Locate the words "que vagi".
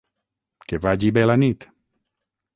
0.71-1.13